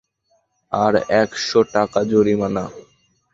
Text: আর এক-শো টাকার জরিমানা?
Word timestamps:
আর 0.71 0.93
এক-শো 1.21 1.59
টাকার 1.73 2.05
জরিমানা? 2.11 2.63